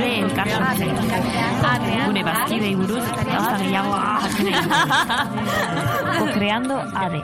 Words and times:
ade 0.00 0.20
elkarsortze. 0.24 0.86
Gure 2.06 2.22
bazkidei 2.24 2.74
buruz 2.80 3.04
gauza 3.28 3.56
gehiago. 3.60 3.94
Co-creando 6.18 6.76
ade. 7.04 7.20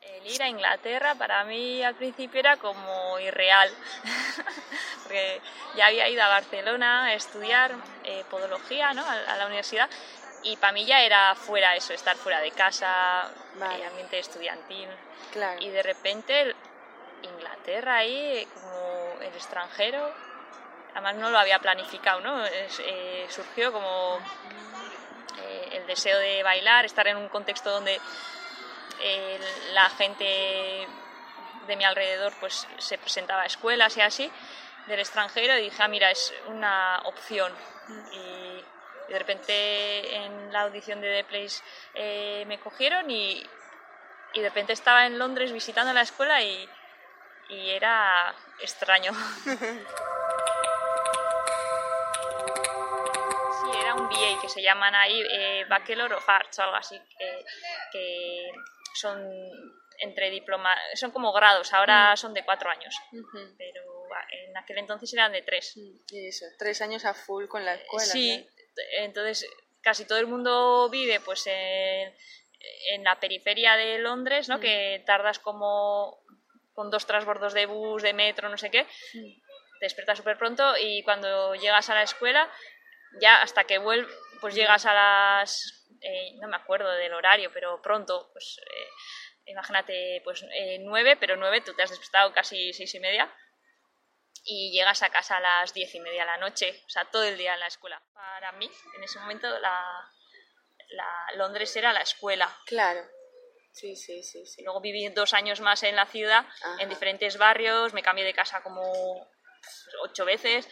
El 0.00 0.26
ir 0.34 0.42
a 0.42 0.48
Inglaterra 0.48 1.14
para 1.14 1.44
mí 1.44 1.82
al 1.82 1.94
principio 1.94 2.40
era 2.40 2.56
como 2.56 3.18
irreal, 3.20 3.70
porque 5.02 5.40
ya 5.76 5.86
había 5.86 6.08
ido 6.08 6.22
a 6.22 6.28
Barcelona 6.28 7.04
a 7.06 7.14
estudiar 7.14 7.72
eh, 8.04 8.24
podología 8.30 8.94
¿no? 8.94 9.04
a 9.04 9.36
la 9.36 9.46
universidad 9.46 9.88
y 10.42 10.56
para 10.56 10.72
mí 10.72 10.84
ya 10.84 11.02
era 11.02 11.34
fuera 11.34 11.74
eso, 11.76 11.92
estar 11.92 12.16
fuera 12.16 12.40
de 12.40 12.50
casa, 12.52 13.30
Vale. 13.54 13.82
eh, 13.82 13.86
ambiente 13.86 14.18
estudiantil. 14.18 14.88
Claro. 15.32 15.60
Y 15.60 15.68
de 15.70 15.82
repente 15.82 16.54
Inglaterra 17.22 17.96
ahí, 17.96 18.46
como 18.54 19.20
el 19.20 19.34
extranjero, 19.34 20.12
además 20.94 21.16
no 21.16 21.30
lo 21.30 21.38
había 21.38 21.58
planificado, 21.58 22.20
¿no? 22.20 22.44
Es- 22.46 22.80
eh, 22.84 23.26
surgió 23.30 23.72
como 23.72 24.18
eh, 25.40 25.68
el 25.72 25.86
deseo 25.86 26.18
de 26.18 26.42
bailar, 26.42 26.84
estar 26.84 27.06
en 27.08 27.16
un 27.16 27.28
contexto 27.28 27.70
donde 27.70 28.00
eh, 29.00 29.40
la 29.72 29.88
gente 29.90 30.88
de 31.66 31.76
mi 31.76 31.84
alrededor 31.84 32.32
pues 32.40 32.66
se 32.78 32.98
presentaba 32.98 33.42
a 33.42 33.46
escuelas 33.46 33.96
y 33.96 34.00
así 34.00 34.30
del 34.86 35.00
extranjero 35.00 35.56
y 35.58 35.62
dije, 35.62 35.82
ah, 35.82 35.88
mira, 35.88 36.10
es 36.10 36.32
una 36.46 37.00
opción. 37.04 37.52
Y, 38.12 38.64
y 39.08 39.12
de 39.12 39.18
repente 39.18 40.14
en 40.16 40.52
la 40.52 40.62
audición 40.62 41.00
de 41.00 41.22
The 41.22 41.24
Place 41.24 41.62
eh, 41.94 42.44
me 42.46 42.58
cogieron 42.60 43.10
y, 43.10 43.42
y 44.34 44.40
de 44.40 44.48
repente 44.48 44.72
estaba 44.72 45.06
en 45.06 45.18
Londres 45.18 45.52
visitando 45.52 45.92
la 45.92 46.02
escuela 46.02 46.42
y, 46.42 46.68
y 47.48 47.70
era 47.70 48.34
extraño. 48.60 49.12
Sí, 53.60 53.70
era 53.80 53.94
un 53.94 54.08
BA 54.08 54.40
que 54.40 54.48
se 54.48 54.62
llaman 54.62 54.94
ahí 54.94 55.20
eh, 55.30 55.64
Bachelor 55.68 56.12
of 56.12 56.28
Arts 56.28 56.58
o 56.58 56.62
algo 56.62 56.76
así, 56.76 56.98
que, 57.18 57.44
que 57.92 58.50
son 58.94 59.20
entre 60.00 60.30
diploma, 60.30 60.76
son 60.94 61.10
como 61.10 61.32
grados, 61.32 61.72
ahora 61.72 62.16
son 62.16 62.32
de 62.34 62.44
cuatro 62.44 62.70
años, 62.70 62.94
pero 63.56 63.82
en 64.30 64.56
aquel 64.56 64.78
entonces 64.78 65.12
eran 65.12 65.32
de 65.32 65.42
tres. 65.42 65.76
Y 65.76 66.28
eso, 66.28 66.46
tres 66.56 66.80
años 66.82 67.04
a 67.04 67.14
full 67.14 67.46
con 67.46 67.64
la 67.64 67.74
escuela. 67.74 68.04
Sí. 68.04 68.48
Entonces 68.98 69.46
casi 69.82 70.06
todo 70.06 70.18
el 70.18 70.26
mundo 70.26 70.88
vive 70.90 71.20
pues 71.20 71.46
en, 71.46 72.14
en 72.90 73.04
la 73.04 73.18
periferia 73.20 73.76
de 73.76 73.98
Londres, 73.98 74.48
¿no? 74.48 74.58
Mm. 74.58 74.60
Que 74.60 75.02
tardas 75.06 75.38
como 75.38 76.22
con 76.74 76.90
dos 76.90 77.06
transbordos 77.06 77.54
de 77.54 77.66
bus, 77.66 78.02
de 78.02 78.12
metro, 78.12 78.48
no 78.48 78.56
sé 78.56 78.70
qué. 78.70 78.86
Te 79.12 79.86
despiertas 79.86 80.18
súper 80.18 80.38
pronto 80.38 80.76
y 80.76 81.02
cuando 81.02 81.54
llegas 81.54 81.90
a 81.90 81.94
la 81.94 82.02
escuela, 82.02 82.50
ya 83.20 83.42
hasta 83.42 83.64
que 83.64 83.78
vuelves, 83.78 84.12
pues 84.40 84.54
llegas 84.54 84.86
a 84.86 84.94
las... 84.94 85.86
eh, 86.00 86.34
no 86.40 86.48
me 86.48 86.56
acuerdo 86.56 86.90
del 86.92 87.14
horario, 87.14 87.50
pero 87.52 87.80
pronto, 87.82 88.30
pues 88.32 88.60
eh, 88.64 88.88
imagínate, 89.46 90.20
pues 90.22 90.44
eh, 90.54 90.78
nueve, 90.80 91.16
pero 91.16 91.36
nueve, 91.36 91.62
tú 91.62 91.74
te 91.74 91.82
has 91.82 91.90
despertado 91.90 92.32
casi 92.32 92.72
seis 92.72 92.94
y 92.94 93.00
media 93.00 93.32
y 94.50 94.72
llegas 94.72 95.02
a 95.02 95.10
casa 95.10 95.36
a 95.36 95.40
las 95.40 95.74
diez 95.74 95.94
y 95.94 96.00
media 96.00 96.22
de 96.22 96.26
la 96.26 96.36
noche, 96.38 96.82
o 96.86 96.88
sea, 96.88 97.04
todo 97.04 97.22
el 97.22 97.36
día 97.36 97.52
en 97.54 97.60
la 97.60 97.66
escuela. 97.66 98.02
Para 98.14 98.52
mí, 98.52 98.70
en 98.96 99.04
ese 99.04 99.18
momento, 99.20 99.46
la, 99.58 100.10
la 100.88 101.36
Londres 101.36 101.76
era 101.76 101.92
la 101.92 102.00
escuela. 102.00 102.50
Claro. 102.64 103.02
Sí, 103.72 103.94
sí, 103.94 104.22
sí, 104.22 104.46
sí. 104.46 104.62
Luego 104.64 104.80
viví 104.80 105.06
dos 105.10 105.34
años 105.34 105.60
más 105.60 105.82
en 105.82 105.94
la 105.96 106.06
ciudad, 106.06 106.46
Ajá. 106.62 106.76
en 106.80 106.88
diferentes 106.88 107.36
barrios, 107.36 107.92
me 107.92 108.02
cambié 108.02 108.24
de 108.24 108.32
casa 108.32 108.62
como 108.62 108.82
ocho 110.02 110.24
veces, 110.24 110.66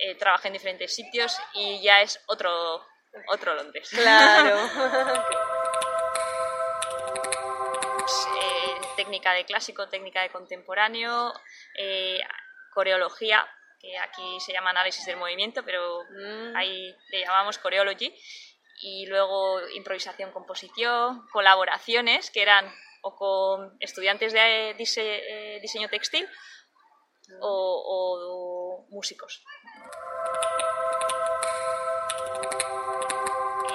eh, 0.00 0.16
trabajé 0.16 0.48
en 0.48 0.54
diferentes 0.54 0.94
sitios 0.94 1.38
y 1.54 1.80
ya 1.80 2.02
es 2.02 2.20
otro, 2.26 2.84
otro 3.28 3.54
Londres. 3.54 3.88
Claro. 3.90 4.58
Eh, 8.04 8.80
técnica 8.96 9.32
de 9.32 9.44
clásico, 9.44 9.88
técnica 9.88 10.22
de 10.22 10.30
contemporáneo, 10.30 11.32
eh, 11.78 12.20
coreología, 12.72 13.46
que 13.80 13.98
aquí 13.98 14.38
se 14.40 14.52
llama 14.52 14.70
análisis 14.70 15.04
del 15.06 15.16
movimiento, 15.16 15.62
pero 15.64 16.04
Mm. 16.10 16.56
ahí 16.56 16.94
le 17.10 17.20
llamamos 17.20 17.58
coreology, 17.58 18.14
y 18.84 19.06
luego 19.06 19.60
improvisación, 19.70 20.32
composición, 20.32 21.26
colaboraciones, 21.32 22.30
que 22.30 22.42
eran 22.42 22.72
o 23.02 23.14
con 23.16 23.76
estudiantes 23.80 24.32
de 24.32 24.74
dise- 24.76 25.20
eh, 25.28 25.58
diseño 25.60 25.88
textil 25.88 26.28
o, 27.40 28.86
o 28.86 28.86
músicos. 28.90 29.42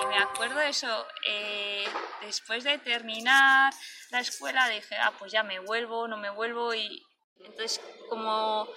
Y 0.01 0.05
me 0.07 0.17
acuerdo 0.17 0.59
de 0.59 0.69
eso, 0.69 1.07
eh, 1.27 1.85
después 2.21 2.63
de 2.63 2.77
terminar 2.79 3.73
la 4.11 4.19
escuela 4.19 4.67
dije, 4.69 4.95
ah, 4.97 5.13
pues 5.17 5.31
ya 5.31 5.43
me 5.43 5.59
vuelvo, 5.59 6.07
no 6.07 6.17
me 6.17 6.29
vuelvo 6.29 6.73
y 6.73 7.05
entonces 7.43 7.81
como 8.09 8.67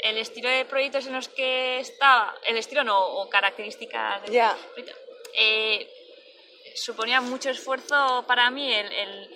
el 0.00 0.18
estilo 0.18 0.48
de 0.48 0.64
proyectos 0.64 1.06
en 1.06 1.14
los 1.14 1.28
que 1.28 1.80
estaba, 1.80 2.34
el 2.46 2.56
estilo 2.58 2.84
no, 2.84 2.98
o 2.98 3.28
características 3.30 4.22
del 4.22 4.32
Ya. 4.32 4.56
proyecto, 4.74 4.96
eh, 5.34 5.90
suponía 6.76 7.20
mucho 7.20 7.50
esfuerzo 7.50 8.24
para 8.26 8.50
mí 8.50 8.72
el, 8.72 8.92
el- 8.92 9.34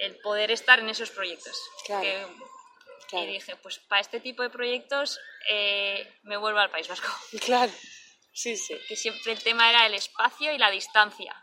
el 0.00 0.16
poder 0.20 0.50
estar 0.52 0.78
en 0.78 0.88
esos 0.88 1.10
proyectos. 1.10 1.60
Claro, 1.84 2.02
Que- 2.02 2.26
claro. 3.08 3.24
Y 3.26 3.32
dije, 3.32 3.56
pues 3.56 3.80
para 3.80 4.00
este 4.00 4.20
tipo 4.20 4.42
de 4.44 4.50
proyectos 4.50 5.18
eh, 5.50 6.08
me 6.22 6.36
vuelvo 6.36 6.60
al 6.60 6.70
País 6.70 6.86
Vasco. 6.86 7.08
Claro. 7.44 7.72
Sí, 8.32 8.56
sí. 8.56 8.78
Que 8.86 8.94
siempre 8.94 9.32
el 9.32 9.42
tema 9.42 9.68
era 9.68 9.86
el 9.86 9.94
espacio 9.94 10.52
y 10.52 10.58
la 10.58 10.70
distancia. 10.70 11.34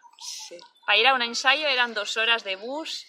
Sí. 0.47 0.57
Para 0.85 0.97
ir 0.97 1.07
a 1.07 1.13
un 1.13 1.21
ensayo 1.23 1.67
eran 1.67 1.93
dos 1.93 2.15
horas 2.15 2.45
de 2.45 2.55
bus, 2.55 3.05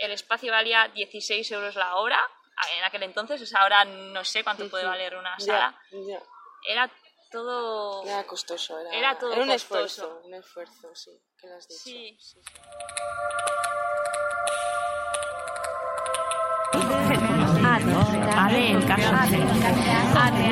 el 0.00 0.12
espacio 0.12 0.52
valía 0.52 0.86
16 0.94 1.50
euros 1.50 1.74
la 1.74 1.96
hora, 1.96 2.20
en 2.78 2.84
aquel 2.84 3.02
entonces, 3.02 3.40
o 3.42 3.46
sea, 3.46 3.62
ahora 3.62 3.84
no 3.84 4.24
sé 4.24 4.42
cuánto 4.42 4.68
puede 4.68 4.84
valer 4.84 5.14
una 5.16 5.38
sala. 5.38 5.74
ya. 5.90 6.20
Era 6.66 6.90
todo... 7.30 8.04
Era 8.04 8.24
costoso. 8.24 8.78
Era, 8.78 8.90
Era 8.96 9.18
todo 9.18 9.30
un 9.32 9.48
costoso. 9.48 9.54
esfuerzo. 9.54 10.20
Un 10.24 10.34
esfuerzo, 10.34 10.94
sí. 10.94 11.10
Que 11.36 11.46
lo 11.48 11.56
has 11.56 11.68
dicho. 11.68 11.80
Sí. 11.84 12.16
sí. 12.18 12.40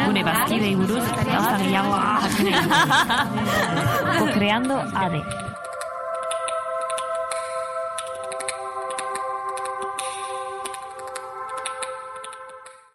Gure 0.06 0.22
bazkidei 0.24 0.74
buruz 0.74 1.06
gehiago 1.58 1.94
dugu. 1.98 2.50
Co-creando 4.18 4.76
ade. 5.04 5.20